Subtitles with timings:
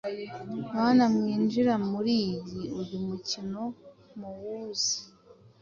[0.75, 2.39] Bana mw’injira muriyi
[2.79, 3.61] uyu mukino
[4.19, 4.97] muwuzi